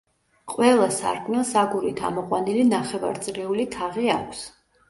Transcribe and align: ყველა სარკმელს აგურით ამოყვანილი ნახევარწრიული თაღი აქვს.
ყველა 0.53 0.87
სარკმელს 0.95 1.51
აგურით 1.63 2.03
ამოყვანილი 2.09 2.65
ნახევარწრიული 2.73 3.69
თაღი 3.77 4.11
აქვს. 4.19 4.43